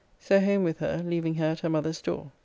So 0.19 0.39
home 0.39 0.63
with 0.63 0.79
her, 0.79 1.03
leaving 1.05 1.35
her 1.35 1.45
at 1.51 1.59
her 1.59 1.69
mother's 1.69 2.01
door. 2.01 2.31